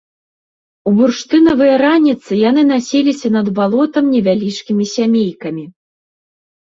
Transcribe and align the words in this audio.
У 0.91 0.93
бурштынавыя 1.01 1.75
раніцы 1.83 2.31
яны 2.49 2.61
насіліся 2.73 3.27
над 3.37 3.47
балотам 3.59 4.05
невялічкімі 4.17 4.83
сямейкамі. 4.97 5.63